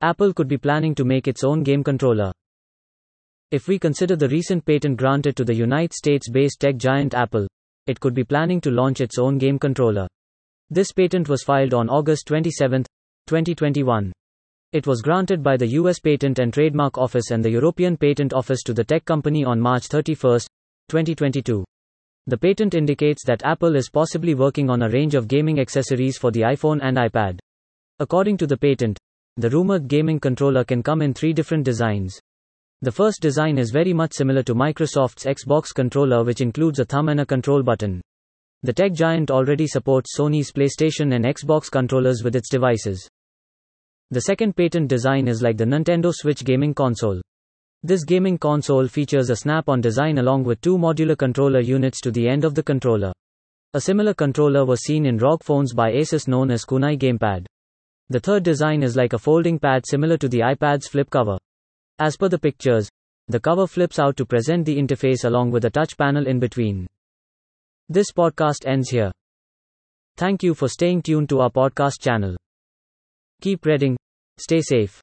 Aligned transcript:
Apple 0.00 0.32
could 0.32 0.46
be 0.46 0.56
planning 0.56 0.94
to 0.94 1.04
make 1.04 1.26
its 1.26 1.42
own 1.42 1.64
game 1.64 1.82
controller. 1.82 2.30
If 3.50 3.66
we 3.66 3.80
consider 3.80 4.14
the 4.14 4.28
recent 4.28 4.64
patent 4.64 4.96
granted 4.96 5.36
to 5.36 5.44
the 5.44 5.54
United 5.54 5.92
States 5.92 6.30
based 6.30 6.60
tech 6.60 6.76
giant 6.76 7.14
Apple, 7.14 7.48
it 7.88 7.98
could 7.98 8.14
be 8.14 8.22
planning 8.22 8.60
to 8.60 8.70
launch 8.70 9.00
its 9.00 9.18
own 9.18 9.38
game 9.38 9.58
controller. 9.58 10.06
This 10.70 10.92
patent 10.92 11.28
was 11.28 11.42
filed 11.42 11.74
on 11.74 11.88
August 11.88 12.28
27, 12.28 12.84
2021. 13.26 14.12
It 14.72 14.86
was 14.86 15.00
granted 15.00 15.42
by 15.42 15.56
the 15.56 15.66
US 15.78 15.98
Patent 15.98 16.38
and 16.38 16.52
Trademark 16.52 16.96
Office 16.96 17.32
and 17.32 17.44
the 17.44 17.50
European 17.50 17.96
Patent 17.96 18.32
Office 18.32 18.62
to 18.66 18.74
the 18.74 18.84
tech 18.84 19.04
company 19.04 19.44
on 19.44 19.58
March 19.58 19.86
31, 19.86 20.40
2022. 20.88 21.64
The 22.26 22.36
patent 22.36 22.74
indicates 22.74 23.24
that 23.24 23.44
Apple 23.44 23.74
is 23.74 23.90
possibly 23.90 24.34
working 24.34 24.70
on 24.70 24.82
a 24.82 24.90
range 24.90 25.14
of 25.14 25.26
gaming 25.26 25.58
accessories 25.58 26.18
for 26.18 26.30
the 26.30 26.42
iPhone 26.42 26.78
and 26.82 26.98
iPad. 26.98 27.38
According 27.98 28.36
to 28.36 28.46
the 28.46 28.58
patent, 28.58 28.98
the 29.38 29.48
rumored 29.50 29.86
gaming 29.86 30.18
controller 30.18 30.64
can 30.64 30.82
come 30.82 31.00
in 31.00 31.14
three 31.14 31.32
different 31.32 31.64
designs. 31.64 32.20
The 32.82 32.90
first 32.90 33.20
design 33.22 33.56
is 33.56 33.70
very 33.70 33.92
much 33.92 34.12
similar 34.12 34.42
to 34.42 34.54
Microsoft's 34.54 35.26
Xbox 35.26 35.72
controller, 35.72 36.24
which 36.24 36.40
includes 36.40 36.80
a 36.80 36.84
thumb 36.84 37.08
and 37.08 37.20
a 37.20 37.26
control 37.26 37.62
button. 37.62 38.00
The 38.64 38.72
tech 38.72 38.94
giant 38.94 39.30
already 39.30 39.68
supports 39.68 40.16
Sony's 40.18 40.50
PlayStation 40.50 41.14
and 41.14 41.24
Xbox 41.24 41.70
controllers 41.70 42.24
with 42.24 42.34
its 42.34 42.48
devices. 42.48 43.08
The 44.10 44.22
second 44.22 44.56
patent 44.56 44.88
design 44.88 45.28
is 45.28 45.40
like 45.40 45.56
the 45.56 45.64
Nintendo 45.64 46.12
Switch 46.12 46.44
gaming 46.44 46.74
console. 46.74 47.20
This 47.84 48.02
gaming 48.02 48.38
console 48.38 48.88
features 48.88 49.30
a 49.30 49.36
snap 49.36 49.68
on 49.68 49.80
design 49.80 50.18
along 50.18 50.42
with 50.42 50.60
two 50.62 50.76
modular 50.76 51.16
controller 51.16 51.60
units 51.60 52.00
to 52.00 52.10
the 52.10 52.28
end 52.28 52.44
of 52.44 52.56
the 52.56 52.62
controller. 52.64 53.12
A 53.74 53.80
similar 53.80 54.14
controller 54.14 54.64
was 54.64 54.82
seen 54.82 55.06
in 55.06 55.18
ROG 55.18 55.44
phones 55.44 55.74
by 55.74 55.92
Asus 55.92 56.26
known 56.26 56.50
as 56.50 56.64
Kunai 56.64 56.98
Gamepad. 56.98 57.46
The 58.10 58.20
third 58.20 58.42
design 58.42 58.82
is 58.82 58.96
like 58.96 59.12
a 59.12 59.18
folding 59.18 59.58
pad 59.58 59.84
similar 59.86 60.16
to 60.18 60.28
the 60.28 60.40
iPad's 60.40 60.88
flip 60.88 61.10
cover. 61.10 61.36
As 61.98 62.16
per 62.16 62.28
the 62.28 62.38
pictures, 62.38 62.88
the 63.26 63.38
cover 63.38 63.66
flips 63.66 63.98
out 63.98 64.16
to 64.16 64.24
present 64.24 64.64
the 64.64 64.78
interface 64.78 65.24
along 65.24 65.50
with 65.50 65.66
a 65.66 65.70
touch 65.70 65.98
panel 65.98 66.26
in 66.26 66.38
between. 66.38 66.86
This 67.88 68.12
podcast 68.12 68.66
ends 68.66 68.88
here. 68.88 69.12
Thank 70.16 70.42
you 70.42 70.54
for 70.54 70.68
staying 70.68 71.02
tuned 71.02 71.28
to 71.28 71.40
our 71.40 71.50
podcast 71.50 72.00
channel. 72.00 72.36
Keep 73.42 73.66
reading. 73.66 73.96
Stay 74.38 74.62
safe. 74.62 75.02